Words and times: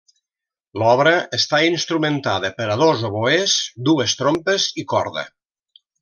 L'obra 0.81 1.11
està 1.37 1.59
instrumentada 1.65 2.51
per 2.61 2.67
a 2.75 2.79
dos 2.85 3.03
oboès, 3.13 3.57
dues 3.91 4.15
trompes 4.23 4.65
i 4.85 4.91
corda. 4.95 5.27